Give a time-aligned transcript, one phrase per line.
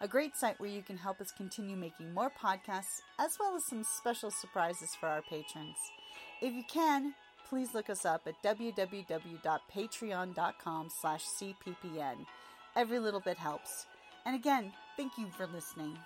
[0.00, 3.66] a great site where you can help us continue making more podcasts, as well as
[3.66, 5.76] some special surprises for our patrons.
[6.40, 7.12] If you can,
[7.48, 12.24] please look us up at www.patreon.com slash cppn.
[12.76, 13.86] Every little bit helps.
[14.24, 15.98] And again, thank you for listening.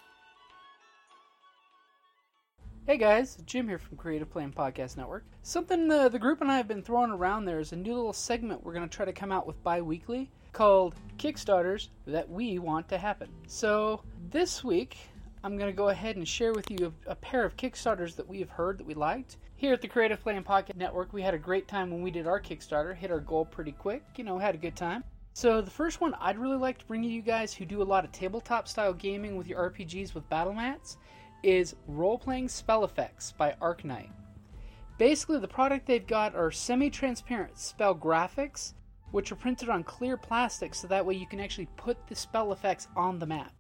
[2.87, 5.25] Hey guys, Jim here from Creative Play and Podcast Network.
[5.43, 8.13] Something uh, the group and I have been throwing around there is a new little
[8.13, 12.59] segment we're going to try to come out with bi weekly called Kickstarters That We
[12.59, 13.29] Want to Happen.
[13.47, 14.97] So this week,
[15.43, 18.27] I'm going to go ahead and share with you a, a, pair of Kickstarters that
[18.27, 19.37] we have heard that we liked.
[19.57, 22.11] Here at the Creative Play and Podcast Network, we had a great time when we
[22.11, 25.03] did our Kickstarter, hit our goal pretty quick, you know, had a good time.
[25.33, 27.85] So the first one I'd really like to bring to you guys who do a
[27.85, 30.99] lot of tabletop style gaming with your RPGs with battle mats
[31.43, 34.11] is Role Playing Spell Effects by Arcknight.
[34.99, 38.75] Basically, the product they've got are semi transparent spell graphics,
[39.15, 42.51] which are printed on clear plastic so that way you can actually put the spell
[42.51, 43.53] effects on the map.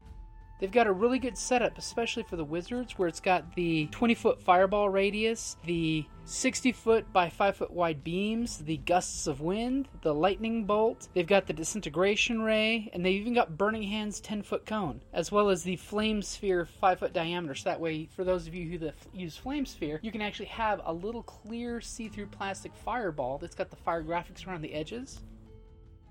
[0.59, 4.15] They've got a really good setup, especially for the wizards, where it's got the 20
[4.15, 9.89] foot fireball radius, the 60 foot by 5 foot wide beams, the gusts of wind,
[10.03, 11.07] the lightning bolt.
[11.15, 15.31] They've got the disintegration ray, and they've even got Burning Hands 10 foot cone, as
[15.31, 17.55] well as the flame sphere 5 foot diameter.
[17.55, 20.81] So that way, for those of you who use flame sphere, you can actually have
[20.85, 25.21] a little clear see through plastic fireball that's got the fire graphics around the edges.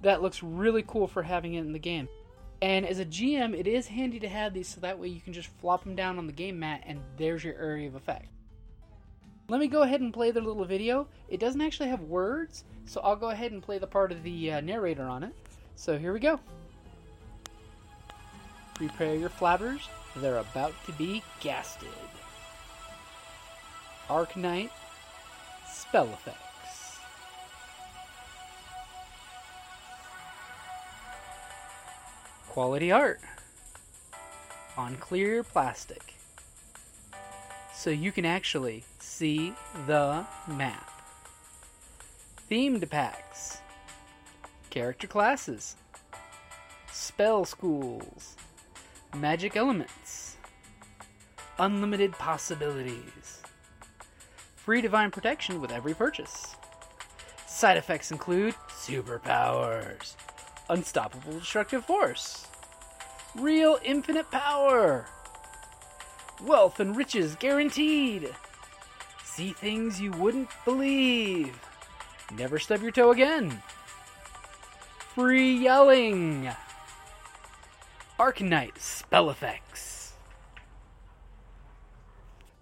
[0.03, 2.07] That looks really cool for having it in the game.
[2.61, 5.33] And as a GM, it is handy to have these so that way you can
[5.33, 8.27] just flop them down on the game mat and there's your area of effect.
[9.49, 11.07] Let me go ahead and play their little video.
[11.27, 14.53] It doesn't actually have words, so I'll go ahead and play the part of the
[14.53, 15.33] uh, narrator on it.
[15.75, 16.39] So here we go.
[18.75, 19.81] Prepare your flabbers,
[20.15, 21.89] they're about to be gasted.
[24.09, 24.69] Arc Arcknight
[25.67, 26.52] Spell Effect.
[32.53, 33.19] Quality art
[34.77, 36.13] on clear plastic
[37.73, 39.55] so you can actually see
[39.87, 40.87] the map.
[42.51, 43.57] Themed packs,
[44.69, 45.77] character classes,
[46.91, 48.35] spell schools,
[49.17, 50.37] magic elements,
[51.57, 53.41] unlimited possibilities,
[54.57, 56.55] free divine protection with every purchase.
[57.47, 60.13] Side effects include superpowers
[60.69, 62.47] unstoppable destructive force,
[63.35, 65.05] real infinite power,
[66.43, 68.33] wealth and riches guaranteed,
[69.23, 71.59] see things you wouldn't believe,
[72.35, 73.61] never stub your toe again,
[75.15, 76.49] free yelling,
[78.19, 79.92] Arcknight spell effects.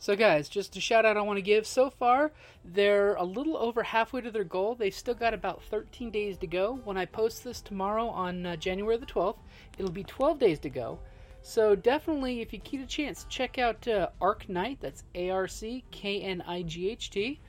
[0.01, 1.67] So, guys, just a shout out I want to give.
[1.67, 2.31] So far,
[2.65, 4.73] they're a little over halfway to their goal.
[4.73, 6.79] They've still got about 13 days to go.
[6.83, 9.37] When I post this tomorrow on uh, January the 12th,
[9.77, 10.97] it'll be 12 days to go.
[11.43, 15.83] So, definitely, if you get a chance, check out uh, Arcknight, that's A R C
[15.91, 17.39] K N I G H T,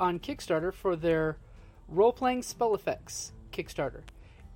[0.00, 1.36] on Kickstarter for their
[1.86, 4.00] role playing spell effects Kickstarter.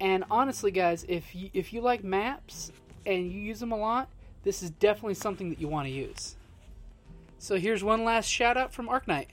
[0.00, 2.72] And honestly, guys, if you, if you like maps
[3.06, 4.08] and you use them a lot,
[4.42, 6.34] this is definitely something that you want to use.
[7.44, 9.28] So here's one last shout out from Arcknight.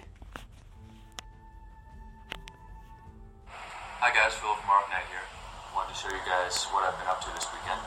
[3.48, 5.24] Hi guys, Phil from Arcknight here.
[5.72, 7.80] Wanted to show you guys what I've been up to this weekend.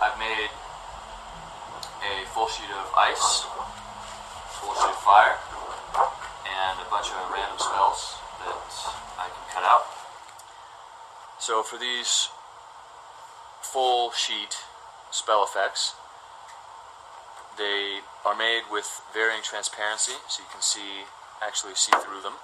[0.00, 3.44] I've made a full sheet of ice,
[4.56, 5.36] full sheet of fire,
[6.48, 8.56] and a bunch of random spells that
[9.20, 9.84] I can cut out.
[11.36, 12.32] So for these
[13.60, 14.56] full sheet
[15.12, 15.99] spell effects,
[17.60, 21.04] they are made with varying transparency, so you can see
[21.44, 22.40] actually see through them.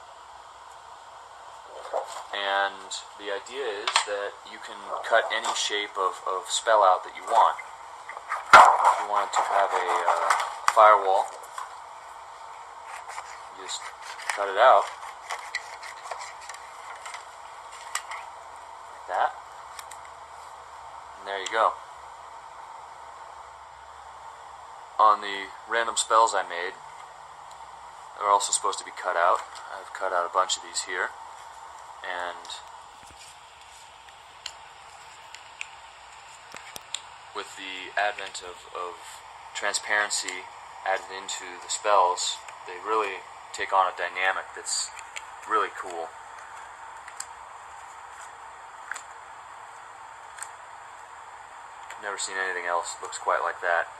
[2.36, 4.76] And the idea is that you can
[5.08, 7.56] cut any shape of, of spell out that you want.
[8.52, 10.30] If you wanted to have a uh,
[10.76, 11.24] firewall,
[13.62, 13.80] just
[14.36, 14.84] cut it out.
[18.92, 19.30] Like that.
[21.18, 21.72] And there you go.
[24.98, 26.72] On the random spells I made,
[28.19, 29.44] they're also supposed to be cut out.
[29.76, 31.12] I've cut out a bunch of these here.
[32.00, 32.48] And
[37.37, 38.96] with the advent of, of
[39.54, 40.48] transparency
[40.88, 43.20] added into the spells, they really
[43.52, 44.88] take on a dynamic that's
[45.44, 46.08] really cool.
[52.02, 53.92] Never seen anything else that looks quite like that.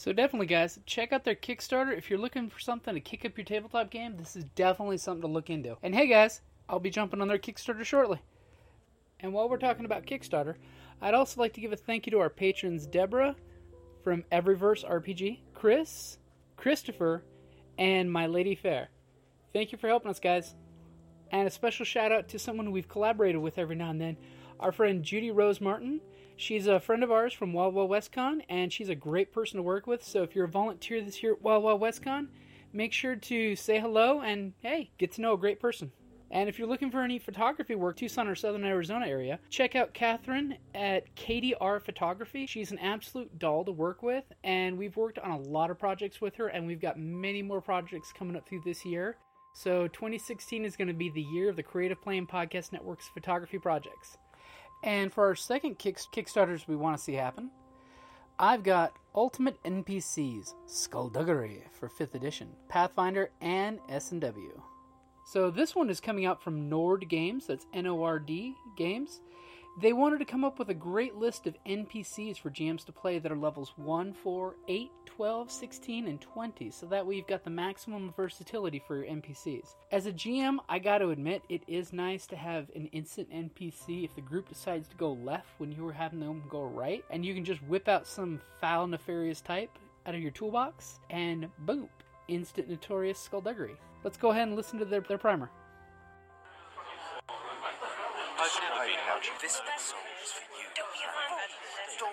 [0.00, 1.94] So definitely, guys, check out their Kickstarter.
[1.94, 5.20] If you're looking for something to kick up your tabletop game, this is definitely something
[5.20, 5.76] to look into.
[5.82, 8.18] And hey, guys, I'll be jumping on their Kickstarter shortly.
[9.20, 10.54] And while we're talking about Kickstarter,
[11.02, 13.36] I'd also like to give a thank you to our patrons Deborah
[14.02, 16.16] from Everyverse RPG, Chris,
[16.56, 17.22] Christopher,
[17.76, 18.88] and My Lady Fair.
[19.52, 20.54] Thank you for helping us, guys.
[21.30, 24.16] And a special shout out to someone we've collaborated with every now and then,
[24.60, 26.00] our friend Judy Rose Martin.
[26.40, 29.58] She's a friend of ours from Wild Wild West Con, and she's a great person
[29.58, 30.02] to work with.
[30.02, 32.28] So if you're a volunteer this year at Wild Wild West Con,
[32.72, 35.92] make sure to say hello and hey, get to know a great person.
[36.30, 39.92] And if you're looking for any photography work, Tucson or Southern Arizona area, check out
[39.92, 42.46] Catherine at KDR Photography.
[42.46, 46.22] She's an absolute doll to work with, and we've worked on a lot of projects
[46.22, 49.18] with her, and we've got many more projects coming up through this year.
[49.52, 53.08] So 2016 is going to be the year of the Creative Play and Podcast Network's
[53.08, 54.16] photography projects.
[54.82, 57.50] And for our second kick- Kickstarters we want to see happen,
[58.38, 64.62] I've got Ultimate NPCs Skullduggery for 5th edition, Pathfinder, and S&W.
[65.26, 69.20] So this one is coming out from Nord Games, that's N O R D Games.
[69.78, 73.18] They wanted to come up with a great list of NPCs for GMs to play
[73.18, 77.44] that are levels 1, 4, 8, 12, 16, and 20, so that way you've got
[77.44, 79.76] the maximum versatility for your NPCs.
[79.92, 84.14] As a GM, I gotta admit, it is nice to have an instant NPC if
[84.14, 87.32] the group decides to go left when you were having them go right, and you
[87.32, 91.88] can just whip out some foul, nefarious type out of your toolbox, and boom,
[92.28, 93.76] instant notorious skullduggery.
[94.02, 95.50] Let's go ahead and listen to their, their primer.
[98.60, 100.68] This song is for you.
[100.76, 102.12] Don't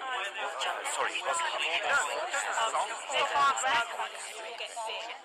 [0.95, 1.75] Sorry, it wasn't coming.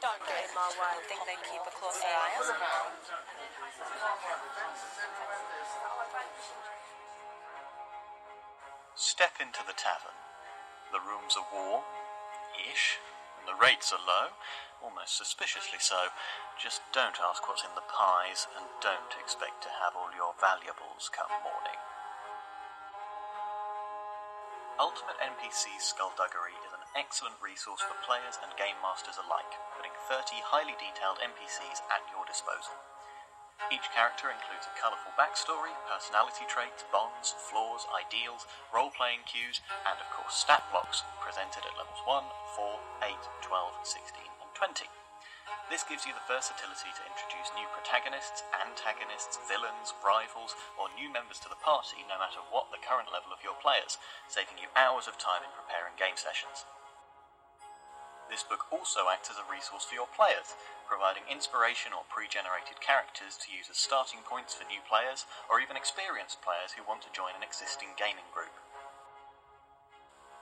[0.03, 0.91] Don't get in my way.
[0.91, 2.59] I think they keep a closer eye on them.
[8.99, 10.19] Step into the tavern.
[10.91, 11.87] The rooms are warm,
[12.67, 14.35] ish, and the rates are low,
[14.83, 16.11] almost suspiciously so.
[16.59, 21.11] Just don't ask what's in the pies, and don't expect to have all your valuables
[21.11, 21.79] come morning.
[24.81, 30.43] Ultimate NPC Skullduggery is an excellent resource for players and game masters alike, putting 30
[30.43, 32.75] highly detailed NPCs at your disposal.
[33.71, 40.01] Each character includes a colourful backstory, personality traits, bonds, flaws, ideals, role playing cues, and
[40.03, 42.25] of course stat blocks, presented at levels 1,
[42.59, 43.15] 4, 8,
[43.45, 44.89] 12, 16, and 20.
[45.71, 51.41] This gives you the versatility to introduce new protagonists, antagonists, villains, rivals, or new members
[51.41, 53.97] to the party no matter what the current level of your players,
[54.29, 56.69] saving you hours of time in preparing game sessions.
[58.33, 60.57] This book also acts as a resource for your players,
[60.89, 65.61] providing inspiration or pre generated characters to use as starting points for new players or
[65.61, 68.57] even experienced players who want to join an existing gaming group.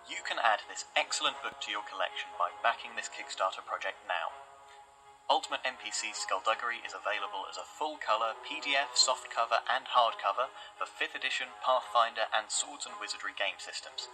[0.06, 4.30] You can add this excellent book to your collection by backing this Kickstarter project now.
[5.30, 11.14] Ultimate NPC Skullduggery is available as a full colour PDF, softcover, and hardcover for 5th
[11.14, 14.10] edition, Pathfinder, and Swords and Wizardry game systems.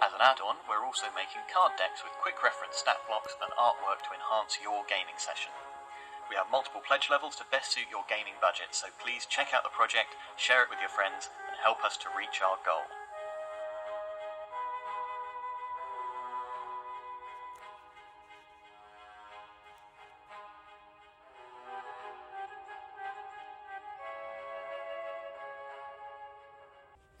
[0.00, 3.52] As an add on, we're also making card decks with quick reference stat blocks and
[3.60, 5.52] artwork to enhance your gaming session.
[6.32, 9.60] We have multiple pledge levels to best suit your gaming budget, so please check out
[9.60, 12.88] the project, share it with your friends, and help us to reach our goal.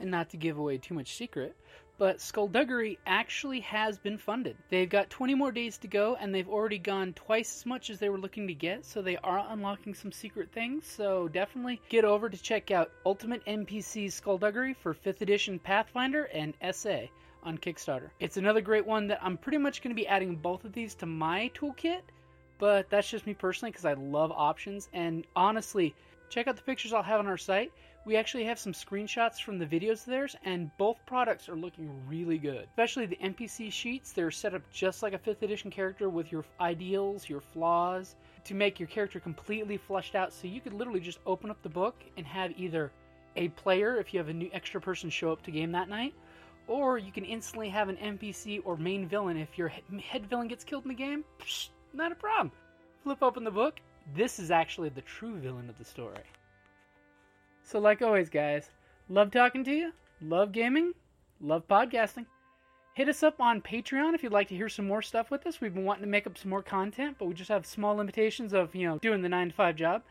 [0.06, 1.56] And not to give away too much secret,
[1.98, 4.56] but Skullduggery actually has been funded.
[4.68, 7.98] They've got 20 more days to go, and they've already gone twice as much as
[7.98, 10.86] they were looking to get, so they are unlocking some secret things.
[10.86, 16.54] So definitely get over to check out Ultimate NPC Skullduggery for 5th edition Pathfinder and
[16.70, 17.06] SA
[17.42, 18.10] on Kickstarter.
[18.20, 20.94] It's another great one that I'm pretty much going to be adding both of these
[20.96, 22.02] to my toolkit,
[22.58, 24.88] but that's just me personally because I love options.
[24.92, 25.96] And honestly,
[26.28, 27.72] check out the pictures I'll have on our site.
[28.06, 31.90] We actually have some screenshots from the videos of theirs, and both products are looking
[32.06, 32.68] really good.
[32.68, 36.44] Especially the NPC sheets, they're set up just like a 5th edition character with your
[36.60, 40.32] ideals, your flaws, to make your character completely fleshed out.
[40.32, 42.92] So you could literally just open up the book and have either
[43.34, 46.14] a player, if you have a new extra person show up to game that night,
[46.68, 50.62] or you can instantly have an NPC or main villain if your head villain gets
[50.62, 51.24] killed in the game.
[51.40, 52.52] Psh, not a problem.
[53.02, 53.80] Flip open the book.
[54.14, 56.22] This is actually the true villain of the story.
[57.66, 58.70] So, like always, guys,
[59.08, 59.92] love talking to you,
[60.22, 60.92] love gaming,
[61.40, 62.26] love podcasting.
[62.94, 65.60] Hit us up on Patreon if you'd like to hear some more stuff with us.
[65.60, 68.52] We've been wanting to make up some more content, but we just have small limitations
[68.52, 70.02] of, you know, doing the 9 to 5 job.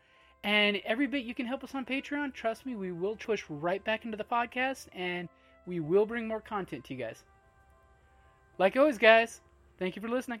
[0.44, 3.82] And every bit you can help us on Patreon, trust me, we will push right
[3.82, 5.26] back into the podcast and
[5.66, 7.24] we will bring more content to you guys.
[8.58, 9.40] Like always, guys,
[9.78, 10.40] thank you for listening.